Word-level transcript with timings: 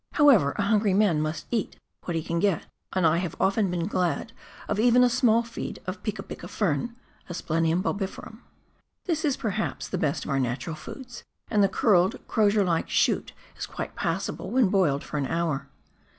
However, 0.13 0.53
a 0.57 0.63
hungry 0.63 0.95
man 0.95 1.21
must 1.21 1.45
eat 1.51 1.75
what 2.05 2.15
he 2.15 2.23
can 2.23 2.39
get, 2.39 2.65
and 2.91 3.05
I 3.05 3.17
have 3.17 3.35
often 3.39 3.69
been 3.69 3.85
glad 3.85 4.33
of 4.67 4.79
even 4.79 5.03
a 5.03 5.09
small 5.11 5.43
feed 5.43 5.77
of 5.85 6.01
Piki 6.01 6.25
piki 6.25 6.49
fern 6.49 6.95
(Aspkm'um 7.29 7.83
bulhi 7.83 8.07
ferum). 8.09 8.39
This 9.05 9.23
is, 9.23 9.37
perhaps, 9.37 9.87
the 9.87 9.99
best 9.99 10.25
of 10.25 10.31
our 10.31 10.39
natural 10.39 10.75
foods, 10.75 11.23
and 11.51 11.61
the 11.63 11.69
curled, 11.69 12.15
crozier 12.27 12.63
like 12.63 12.89
shoot 12.89 13.33
is 13.55 13.67
quite 13.67 13.95
passable 13.95 14.49
when 14.49 14.69
boiled 14.69 15.03
for 15.03 15.19
an 15.19 15.27
hour. 15.27 15.69